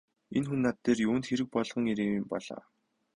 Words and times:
Энэ 0.37 0.47
хүн 0.47 0.59
над 0.65 0.77
дээр 0.83 0.99
юунд 1.07 1.23
хэрэг 1.27 1.47
болгон 1.55 1.85
ирээ 1.91 2.09
юм 2.19 2.25
бол 2.31 2.47
оо! 2.55 2.63